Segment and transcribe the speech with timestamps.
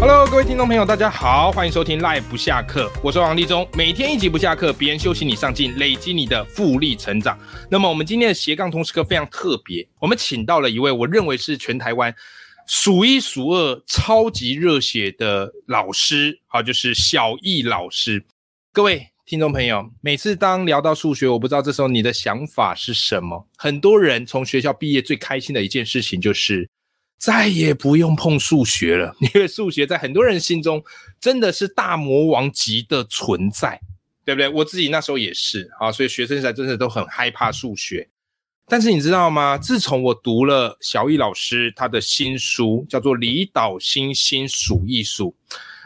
[0.00, 7.36] Hello，各位听众朋友，大家好，欢迎收听 Live 不下课，我是王立中，每天一集不下课，别人休息你上进，累积你的复利成长。
[7.68, 12.14] 那么我们今天的斜杠通识课非常特别，我们请到了一位我认为是全台湾
[12.68, 18.24] 数一数二超级热血的老师，好，就是小易老师。
[18.72, 23.48] 各位听众朋友，每次当聊到数学，我不知道这时候你的想法是什么。
[23.56, 26.70] 很多人从学校毕业最开心的一件事情就是。
[27.18, 30.82] 再也不用碰数学了， 因为数学在很多人心中
[31.20, 33.80] 真的是大魔王级的存在，
[34.24, 34.48] 对不对？
[34.48, 38.08] 我自己那时候也是啊，所以学生时代真的都很害怕数学。
[38.70, 39.58] 但是你知道吗？
[39.58, 45.34] 自从我读了小易老师他的新书，叫做《离岛星星数艺术》，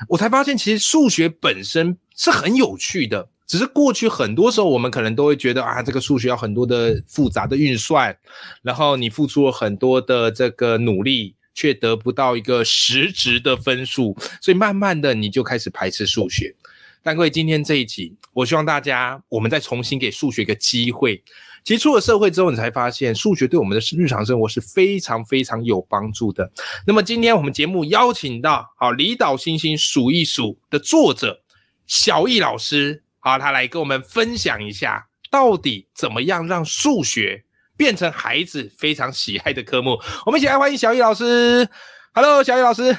[0.08, 3.28] 我才发现其实数学本身是很有趣的。
[3.52, 8.16] 只是过去很多时候，我们可能都会觉得啊，这个数学要很多的复杂的运算，
[8.62, 16.56] 然后你付出了很多的这个努力，却得不到一个实质的分数，所以慢慢的你就开始排斥数学。
[17.02, 21.22] 但各位，今天这一集，我希望大家我们再重新给数学一个机会。
[21.62, 26.50] 其实出了社会之后，你才发现数学对我们的日常生活是非常非常有帮助的。
[26.86, 31.42] 那么今天我们节目邀请到好离岛星星数一数的作者
[31.86, 33.02] 小易老师。
[33.24, 37.44] 好，他来跟我们分享一下，到底怎么样让数学
[37.76, 39.96] 变成孩子非常喜爱的科目。
[40.26, 41.68] 我们一起来欢迎小易老师。
[42.14, 42.96] Hello，小易老师。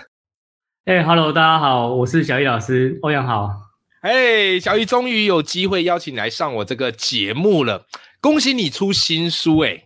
[0.86, 3.50] 哎，Hello，大家好，我是小易老师，欧阳好。
[4.00, 7.86] 哎，小易终于有机会邀请你来上我这个节目了，
[8.22, 9.84] 恭喜你出新书哎！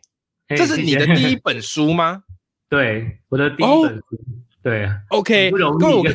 [0.50, 2.22] 这是你的第一本书吗？
[2.70, 4.04] 对，我的第一本书。
[4.62, 6.08] 对，OK，不容易，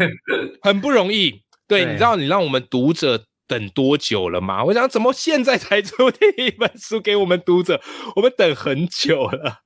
[0.63, 1.43] 很不容易。
[1.67, 3.25] 对，你知道，你让我们读者。
[3.53, 4.65] 等多久了吗？
[4.65, 7.79] 我想怎么现在才出第一本书给我们读者？
[8.17, 9.59] 我们等很久了。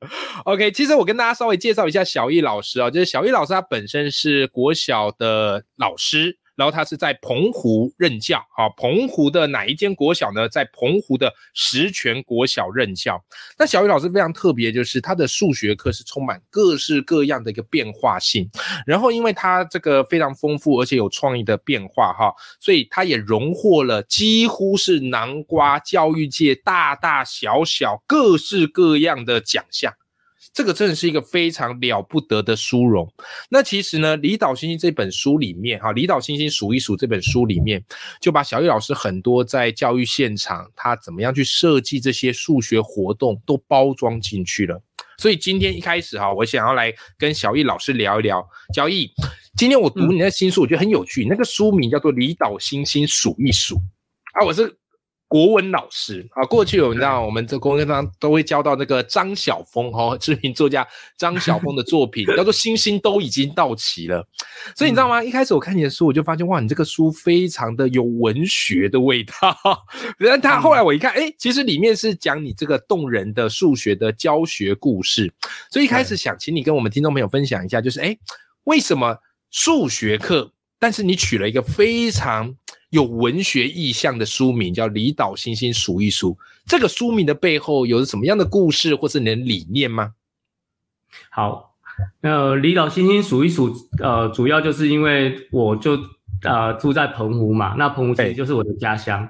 [0.44, 6.36] OK，其实我跟大家稍微介绍一下小易老师啊，就是小易老师他本身是国小的老师。
[6.56, 10.48] 然后他是在澎湖任教，啊，澎湖的哪一间国小呢？
[10.48, 13.22] 在澎湖的石泉国小任教。
[13.58, 18.50] 那小雨老师非常特别，就是他的数学课是充满各式各样的一个变化性。
[18.86, 29.92] 然后因为他这个非常丰富而且有创意的变化，哈，所以他也荣获了几乎是南瓜教育界大大小小各式各样的奖项。
[30.56, 33.06] 这个真的是一个非常了不得的殊荣。
[33.50, 37.84] 那其实呢，《离岛星星》这本书里面，哈，《离岛星星数一数》这本书里面，
[38.22, 44.82] 就把小玉老师很多在教育现场他怎么样去设计这些数学活动都包装进去了。
[45.18, 48.42] 所以今天一开始哈，我想要来跟小易老师聊一聊。
[48.74, 49.10] 小易，
[49.58, 51.26] 今天我读你的新书，我觉得很有趣。
[51.26, 53.74] 那个书名叫做《离岛星星数一数》
[54.40, 54.74] 啊，我是。
[55.28, 60.86] 国文老师啊，过去我们知道，我们这公课上都会教到那个张晓峰哈，知名作家
[61.18, 64.22] 张晓峰的作品 叫做《星星都已经到齐了》。
[64.76, 65.22] 所以你知道吗？
[65.22, 69.34] 一开始我看你的书，我就发现哇，你这个书非常的有文学的味道。
[70.20, 75.32] 但他后来我一看，哎，其实里面是讲你这个动人的数学的教学故事。
[75.70, 78.16] 所以一开始想请你跟我们听众朋友分享一下，就是哎，
[78.64, 79.18] 为什么
[79.50, 82.54] 数学课，但是你取了一个非常。
[82.96, 86.32] 有文学意象的书名叫《离岛星星数一数》，
[86.64, 90.14] 这个书名的背后有着什么样的故事或是你的理念吗？
[91.30, 91.74] 好，
[92.22, 93.70] 那离岛星星数一数，
[94.02, 95.98] 呃，主要就是因为我就
[96.42, 99.28] 呃住在澎湖嘛，那澎湖其实就是我的家乡。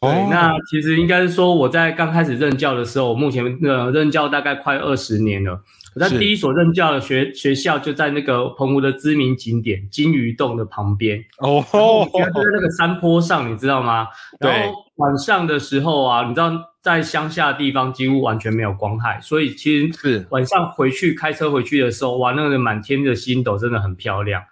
[0.00, 5.60] 对，那其实应该是说我在刚开始任教的时候，目前呃任教大概快二十年了。
[5.94, 14.06] 那第一所任教的学学校就在那个澎湖的知名景点金鱼洞的旁边哦，就在那个山坡上，你知道吗？
[14.38, 24.42] 然后晚上的时候啊，你知道在乡下地方几乎完全没有光害，所以其实是晚上回去开车回去的时候，哇，那个满天的星斗真的很漂亮。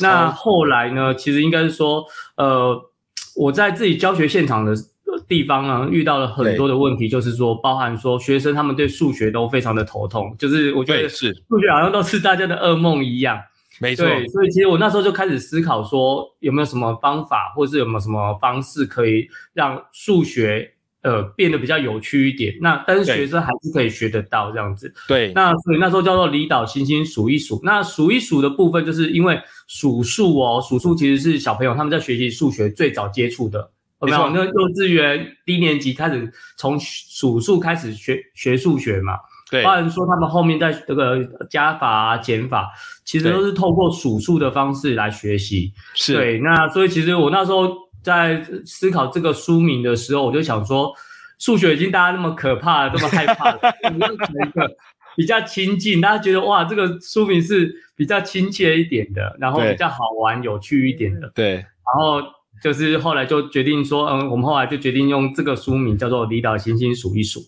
[0.00, 2.04] 那后来呢，其实应该是说，
[2.36, 2.80] 呃，
[3.36, 4.74] 我在自己教学现场的。
[5.28, 13.40] 地方啊遇到了很多的问题，就是说，包含说学生他们对数学都非常的头痛，就是我觉得是数学好像都是大家的噩梦一样。
[13.80, 20.72] 没错，所以其实我那时候就开始思考说，有没有什么方法，或是有没有什么方式可以让数学
[21.02, 22.54] 呃变得比较有趣一点？
[22.60, 24.94] 那但是学生还是可以学得到这样子。
[25.08, 27.60] 对，那所以那时候叫做离岛星星数一数。
[27.64, 33.72] 那数一数的部分，就是因为数数哦，数数其实是小朋友他们在学习数学最早接触的。
[34.04, 39.14] 没有，那幼稚园低年级开始从数数开始学学数学嘛？
[39.50, 42.70] 对，包含说他们后面在这个加法啊、减法，
[43.04, 45.72] 其实都是透过数数的方式来学习。
[45.94, 47.70] 是对，那所以其实我那时候
[48.02, 50.92] 在思考这个书名的时候，我就想说，
[51.38, 54.76] 数学已经大家那么可怕了，这么害怕了，我们要讲一个
[55.14, 61.30] 比较亲近，大家觉得哇，这个书名是比较亲切一点的，然后比较好玩、有趣一点的。
[61.34, 61.66] 对，然
[61.98, 62.20] 后
[62.62, 67.40] 就是后来就决定说，嗯，我们后来就决定用这个书名叫做《离岛星星数一数》。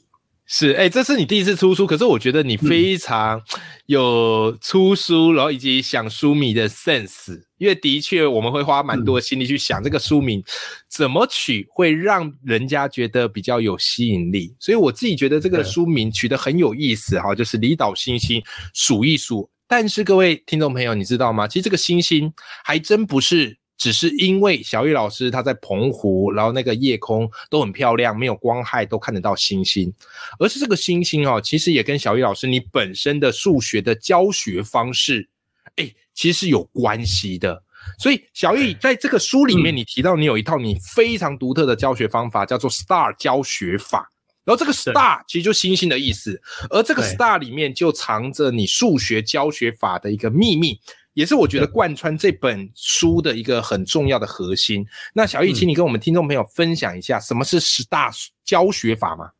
[0.48, 3.42] 是，哎，这是你第一次出书，可是我觉得你非常
[3.86, 10.40] 有出书，然后以及想书迷的 sense，因为的确我们会花蛮多心力去想这个书名
[10.88, 18.40] 怎么取会让人家觉得比较有吸引力，所以我自己觉得这个书名取得很有意思哈，就是离岛星星
[18.72, 19.50] 数一数。
[19.66, 21.48] 但是各位听众朋友，你知道吗？
[21.48, 22.32] 其实这个星星
[22.62, 23.56] 还真不是。
[23.78, 29.92] 只是因为小玉老师他在澎湖，然后那个夜空都很漂亮，没有光害，都看得到星星。
[30.38, 35.28] 而是这个星星哦，其实也跟小玉老师你本身的数学的教学方式，
[35.76, 37.62] 哎，其实有关系的。
[37.98, 44.10] 所以小玉在这个书里面，你提到你有一套你非常独特的教学方法，叫做 STAR 教学法。
[44.44, 46.40] 然后这个 STAR 其实就星星的意思，
[46.70, 50.80] 而这个 STAR 里面就藏着你数学教学法的一个秘密。
[51.16, 54.86] 也是我觉得贯穿这本书的一个很重要的核心。
[55.14, 58.10] 那小易，请你跟我们听众朋友分享一下，什么是十大
[58.44, 59.30] 教学法吗？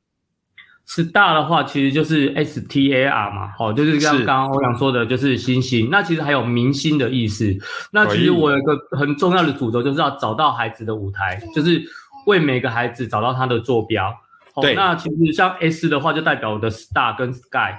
[0.86, 5.90] 十大的话，其实就是 S T A R 嘛，好，就是像刚刚我想说的，就是星星。
[5.90, 7.54] 那其实还有明星的意思。
[7.92, 11.84] 那其实我有一个很重要的主轴，就是要找到孩子的舞台，就是
[12.26, 14.16] 为每个孩子找到他的坐标。
[14.62, 14.74] 对。
[14.74, 17.74] 那其实像 S 的话，就代表我的 Star 跟 Sky。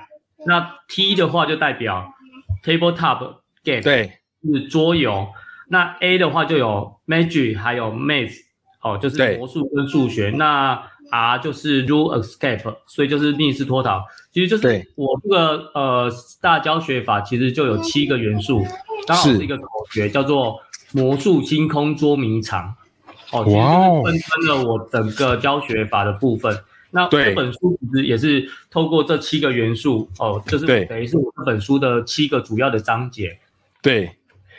[0.45, 2.13] 那 T 的话，就代表
[2.63, 3.37] Table Top。
[3.81, 4.11] 对，
[4.43, 5.27] 是桌游。
[5.69, 8.37] 那 A 的话就有 Magic，还有 Math，
[8.81, 10.29] 哦，就是魔术跟数学。
[10.29, 10.81] 那
[11.11, 14.03] R 就是 Rule Escape，所以就是逆势脱逃。
[14.31, 16.11] 其实就是我这个呃
[16.41, 18.65] 大教学法，其实就有七个元素，
[19.05, 20.57] 刚好是一个口诀，叫做
[20.93, 22.73] 魔术星空捉迷藏。
[23.33, 26.57] 哦，其实分分了我整个教学法的部分。
[26.91, 33.37] 那这本书其实也是透过这七个元素，哦，就是等于是我这本书的七个主要的章节。
[33.81, 34.17] 对，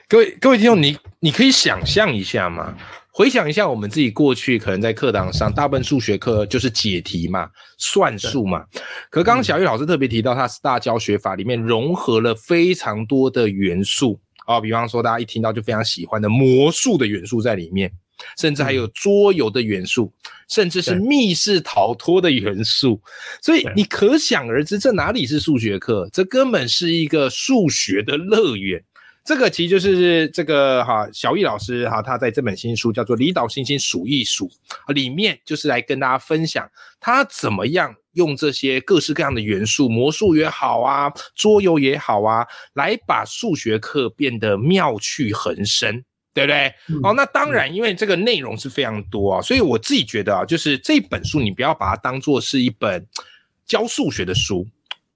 [0.09, 2.75] 各位各位听众，你你可以想象一下嘛，
[3.12, 8.65] 回想一下我们自己过去可能在课堂上，大部分数学课就是解题嘛，算术嘛。
[9.11, 17.91] 可刚刚小玉老师特别提到，他是大教学法里面融合了非常多的元素啊，比方说大家一听到就非常喜欢的魔术的元素在里面，
[18.38, 20.12] 甚至还有桌游的元素，
[20.49, 23.03] 甚至是密室逃脱的元素。
[23.43, 26.09] 所以你可想而知，这哪里是数学课？
[26.12, 28.82] 这根本是一个数学的乐园。
[29.29, 34.51] 这个其实就是这个哈小易老师哈，他在这本新书叫做《离岛星星数一数》
[34.95, 36.67] 里面，就是来跟大家分享
[36.99, 46.03] 他怎么样用这些各式各样的元素，魔术也好啊，桌游也好啊，来把数学课变得妙趣横生，
[46.33, 46.73] 对不对？
[47.03, 53.07] 哦，那当然，因为这个内容是非常多啊，所以我自己觉得啊，就是这本书你不要把它当做是一本
[53.67, 54.67] 教数学的书，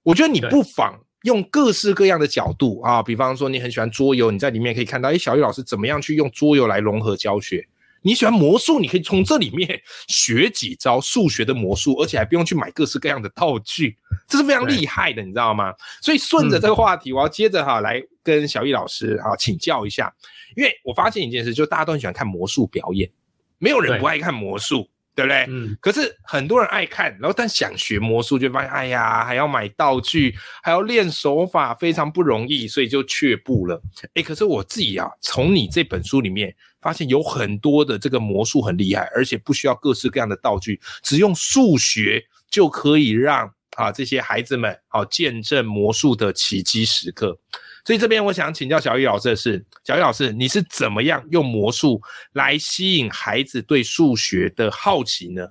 [0.03, 0.99] 我觉得你不妨。
[1.23, 7.67] 用各式各样的角度啊，比方说你很喜欢桌游，你在里面可以看到，哎，小玉老师怎么样去用桌游来融合教学？
[8.05, 13.95] 你喜欢魔术，你可以从这里面 学几招数学的魔术，而且还不用去买各式各样的道具，
[14.27, 15.73] 这是非常厉害的，你知道吗？
[16.01, 20.13] 所以顺着这个话题，我要接着哈来跟小玉老师啊请教一下，
[20.57, 23.09] 因为我发现一件事，就大家都很喜欢看魔术表演，
[23.57, 24.89] 没有人不爱看魔术。
[25.15, 25.45] 对不对？
[25.47, 25.77] 嗯。
[25.81, 33.81] 可是很多人爱看，然后但想学魔术，就发现哎呀，还要买道具，还要练手法，非常不容易，所以就却步了。
[34.15, 47.37] 哎，可是我自己啊，从你这本书里面发现有很多的这个魔术很厉害，而且不需要各式各样的道具，只用数学就可以让啊这些孩子们好见证魔术的奇迹时刻。
[47.85, 52.01] 所以这边我想请教小玉老师的是，小玉老师，你是怎么样用魔术
[52.33, 55.47] 来吸引孩子对数学的好奇呢？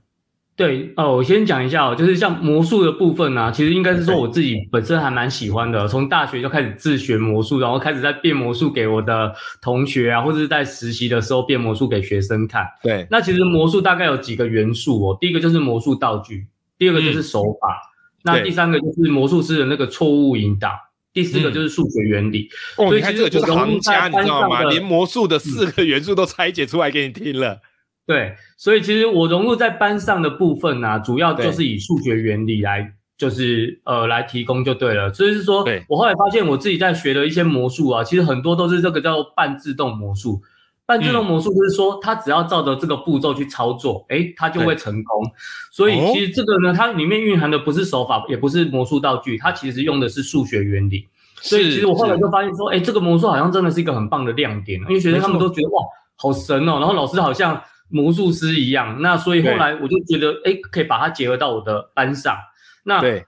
[0.55, 12.67] 对哦，我先讲一下哦，就是像魔术的部分呢，其实应该是说我自己本身还蛮喜欢的，从大学就开始自学魔术，然后开始在变魔术给我的同学啊，或者是在实习的时候变魔术给学生看。
[12.83, 16.47] 对，那其实魔术大概有几个元素哦，第一个就是魔术道具，
[16.79, 17.81] 第二个就是手法，
[18.23, 20.71] 那第三个就是魔术师的那个错误引导。
[21.13, 24.63] 第四个就是数学原理，所以这个就是行家，你知道吗？
[24.65, 27.61] 连魔术的四个元素都拆解出来给你听了。
[28.07, 35.13] 对，所以其实我融入在班上的部分呢，主要就是以数学原理来，就是呃来提供就对了。
[35.13, 40.41] 所以是说，我后来发现我自己在学的一些魔术啊，其实很多都是这个叫半自动魔术。
[40.85, 45.25] 半自动魔术就是说，他只要照着这个步骤去操作，哎，他就会成功。
[45.71, 51.09] 所以其实这个呢，它里面蕴含的不是手法，也不是魔术道具，它其实用的是数学原理。
[51.41, 55.83] 所以其实我后来就发现说，哎，这个魔术好像真的是一个很棒的亮点，因为学生他们都觉得哇，
[56.17, 59.01] 好神哦，然后老师好像魔术师一样。
[59.01, 62.37] 那所以后来我就觉得，哎，可以把它结合到我的班上。
[62.85, 63.25] 那对。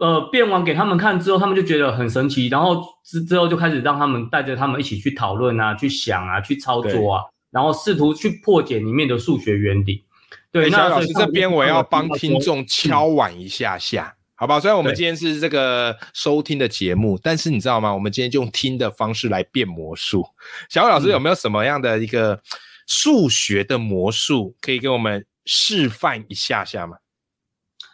[0.00, 10.02] 呃，变完给他们看之后，他们就觉得很神奇，然后之之后就开始让他们带着他们一起去讨论啊，去想啊，去操作啊，然后试图去破解里面的数学原理。
[10.50, 14.58] 对，那老师这边我要帮听众敲碗一下下，好不好？
[14.58, 17.92] 虽然我们今天是这个收听的节目，但是你知道吗？
[17.92, 20.24] 我们今天就用听的方式来变魔术。
[20.70, 22.40] 小伟老师有没有什么样的一个
[22.86, 26.96] 数学的魔术可以给我们示范一下下吗？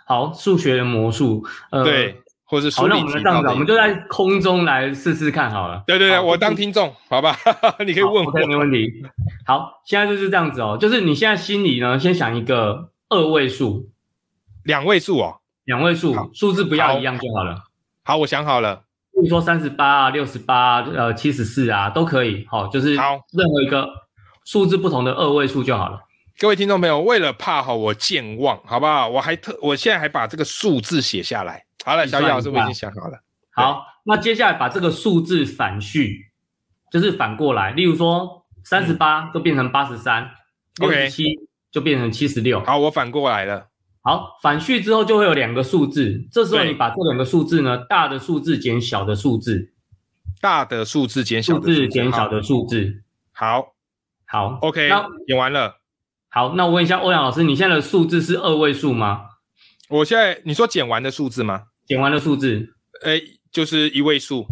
[0.07, 5.83] 好，数学的魔术，呃，对，或者好，那我们这样子，我们就在空中来试试看好了。
[5.85, 7.37] 对对对，我当听众，好吧？
[7.85, 8.87] 你可以问，OK，没问题。
[9.45, 13.91] 好，现在就是这样子哦，就是你现在心里呢，先想一个二位数，
[14.63, 17.65] 两位数哦，两位数，数字不要一样就好了。
[18.05, 18.83] 好，我想好了，
[19.13, 22.47] 比如说三十八啊、六十八、呃、七十四啊，都可以。
[22.49, 23.89] 好，就是好，任何一个
[24.45, 25.99] 数字不同的二位数就好了。
[26.39, 29.09] 各位听众朋友，为了怕哈我健忘，好不好？
[29.09, 31.65] 我还特，我现在还把这个数字写下来。
[31.83, 33.19] 好了，小雨老师，我已经想好了。
[33.53, 36.31] 好，那接下来把这个数字反序，
[36.93, 37.71] 就是反过来。
[37.71, 40.31] 例如说，三十八就变成八十三，
[40.79, 41.25] 六十七
[41.71, 42.63] 就变成七十六。
[42.65, 43.69] 好，我反过来了。
[44.03, 49.73] 好，反序之后就会有两个数字，这时候你把这两个数字呢，大的数字减小的数字，
[50.43, 53.05] 大的数字减小的数字减小的数字。
[53.33, 53.73] 好，
[54.27, 54.91] 好，OK，
[55.29, 55.81] 演完了。
[56.37, 59.23] 好，那我问一下欧阳老师，你现在的数字是二位数吗？
[59.89, 61.63] 我现在你说减完的数字吗？
[61.87, 63.19] 减完的数字，哎，
[63.51, 64.47] 就是一位数，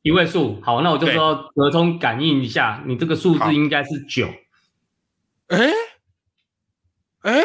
[0.00, 0.58] 一位数。
[0.62, 4.26] 好，那我就说隔空感应一下，你这个数字应该是九。
[5.48, 5.70] 哎，
[7.20, 7.42] 哎，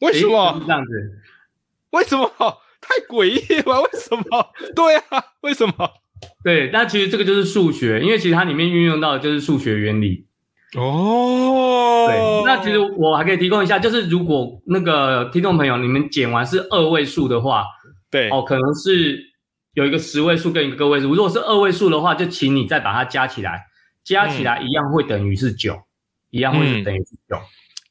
[0.00, 1.22] 为什么这样子？
[1.92, 2.30] 为什么？
[2.82, 4.52] 太诡异了，为什么？
[4.74, 5.90] 对啊，为什么？
[6.44, 10.26] 对，那其实这个就是数学，因为其实它里面运用到的就是数学原理。
[10.74, 17.64] 哦，对，那其实我还可以提供一下，就是如果那个听众朋友你们减完是二位数的话，
[18.10, 19.18] 对，哦，可能是
[19.74, 23.66] 有一个十位数跟一个个位数，如果是二位数的话，就请你再把它加起来，
[24.02, 25.78] 加起来一样会等于是九，
[26.30, 27.40] 一样会等于是九。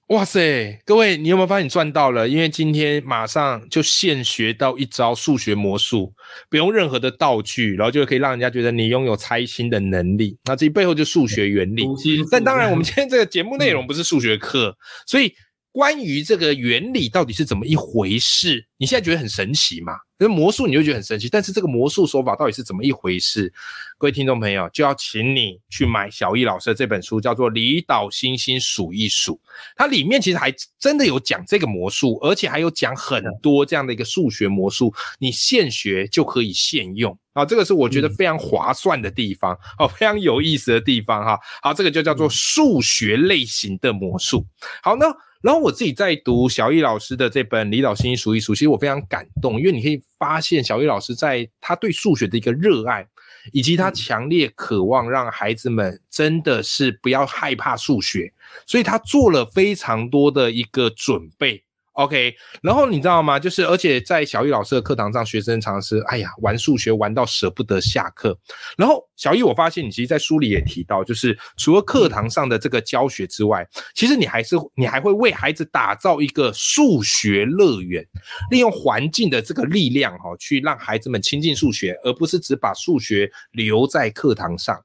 [0.09, 2.27] 哇塞，各位，你有没有发现你赚到了？
[2.29, 6.13] 因为今天马上就现学到一招数学魔术，
[6.47, 10.37] 不用任何的道具，然后就可以让人家觉得你拥有猜心的能力。
[10.45, 11.87] 那这背后就数学原理。
[12.29, 15.33] 但当然，我们今天这个节目内容不是数学课，所以。
[15.75, 18.65] 关于这个原理到底是怎么一回事？
[18.77, 19.91] 你现在觉得很神奇嘛？
[20.17, 23.51] 那魔术你就觉得很神奇，但是这个魔术手法到底是怎么一回事？
[23.97, 29.33] 各位听众朋友，就要请你去买小易老师的这本书，叫做《离岛星星数一数》，
[29.75, 37.43] 它里面其实还真的有讲这个魔术，而且还有讲很多这样的一个数学魔术，你现学就可以现用啊！
[37.43, 41.37] 这个是我觉得非常划算的地方，哦，非常有意思的地方哈。
[41.61, 44.47] 好，这个就叫做数学类型的魔术。
[44.81, 45.13] 好，那。
[45.45, 53.07] 然后我自己在读小易老师的这本《李老心数一数》，其实我非常感动，因为你可以发现小易老师在他对数学的一个热爱，
[53.51, 58.33] 以及他强烈渴望让孩子们真的是不要害怕数学，
[58.65, 61.63] 所以他做了非常多的一个准备。
[61.95, 63.39] OK，然后你知道吗？
[63.39, 68.37] 就是而且在小玉老师的课堂上，学生常常是哎呀玩数学玩到舍不得下课。
[68.77, 78.05] 然后小玉，我发现你其实，在书里也提到，就是除了课堂上的这个教学之外，其实你还是你还会为孩子打造一个数学乐园，
[78.51, 84.77] 利用环境的这个力量哈，去让孩子们亲近数学，而不是只把数学留在课堂上。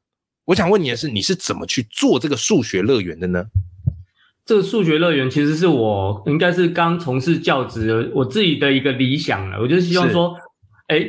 [0.44, 3.44] 我想问你的是，你是怎么去做这个数学乐园的呢？
[4.50, 9.60] 这个数学乐园其实是我应该是刚从事教职，我自己的一个理想了。
[9.60, 10.34] 我就希望说，
[10.88, 11.08] 哎，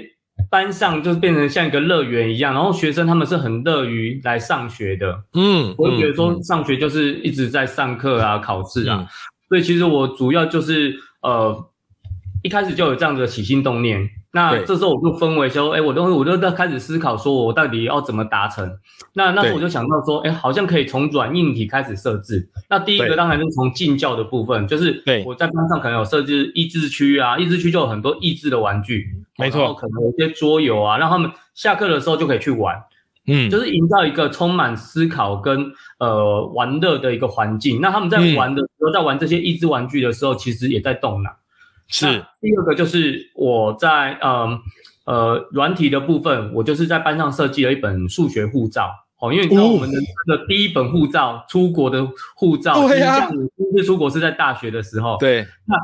[0.51, 5.23] 班上就变成像一个乐园一样，然后学生他们是很乐于来上学的。
[5.33, 9.07] 嗯，我觉得说上学就是一直在上课啊、考试啊，
[9.49, 11.67] 所以其实我主要就是呃，
[12.43, 14.07] 一开始就有这样的起心动念。
[14.33, 18.77] 那这时候我就分为说，哎，我都我就在开始思考，说我到底要怎么达成。
[19.13, 22.49] 那那时候我就想到说，哎，好像可以从软硬体开始设置。
[22.69, 29.05] 那第一个当然是从进教的部分，就是我在班上可能有设置益智区啊，益智区就有很多益智的玩具，
[29.37, 32.81] 没错，可能有一些桌游啊，让他们下课的时候就可以去玩，
[33.27, 37.81] 嗯，就是营造一个充满思考跟呃玩乐的一个环境。
[37.81, 41.31] 那他们在玩的时候，在玩这些益智玩具的时候，其实也在动脑。
[41.91, 42.25] 是。
[42.39, 44.59] 第二个，就是我在嗯
[45.05, 55.75] 呃软体的部分，我就是在班上设计了一本数学护照，哦，因为你知道我们的这个第一本护照，出国的护照，对呀，第一次出国是在大学的时候，对，那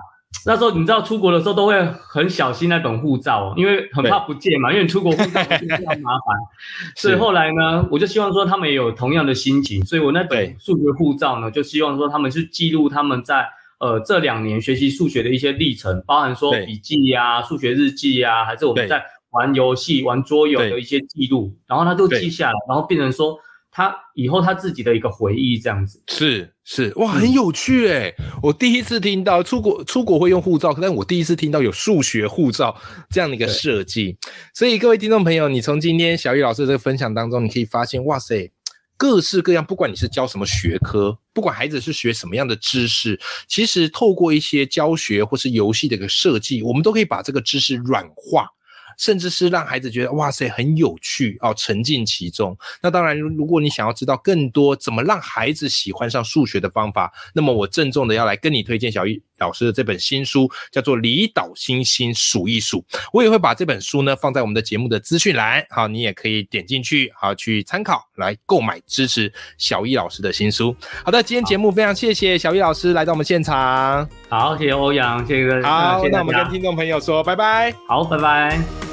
[0.46, 6.38] 那时候你知道出国的时候都会很小心那本护照，因为很怕不见嘛，因为你出国护照比较麻烦，
[6.96, 13.48] 所以后来呢，我就希望说他们也有同样的心情，所以我那本数学护照呢，就希望说他们是记录他们在
[13.80, 19.04] 呃这两年学习数学的一些历程，包含说笔记呀、数学日记呀，还是我们在。
[19.32, 23.38] 玩游戏、玩桌游的一些记录，然后他就记下来，然后变成说
[23.70, 28.12] 他以后他自己的一个回忆，这样子是是哇，很有趣哎！
[28.42, 32.76] 我第一次听到出国出国会用护照，但我第一次听到有数学护照
[33.10, 34.18] 这样的一个设计。
[34.56, 38.50] 所以各位听众朋友，你从今天小玉老师这个分享当中，你可以发现，哇塞，
[38.98, 48.50] 各式各样，不管你是教什么学科，不管孩子是学什么样的知识，其实透过一些教学或是游戏的一个设计，我们都可以把这个知识软化。
[48.98, 52.58] 甚至是让孩子觉得哇塞很有趣哦，沉浸其中。
[52.82, 62.80] 那当然，如果你想要知道更多怎么让孩子喜欢上数学的方法，那么我郑重的要来跟你推荐小易老师的这本新书，叫做《离岛星星数一数》。
[63.12, 70.76] 我也会把这本书呢放在我们的节目的资讯栏，好，你也可以点进去，好去参考来购买支持小易老师的新书。
[71.04, 74.08] 好的，今天节目非常谢谢小易老师来到我们现场。
[74.30, 75.62] 好，谢谢欧阳，谢谢。
[75.62, 77.74] 好，那我们跟听众朋友说拜拜。
[77.88, 78.87] 好，拜拜。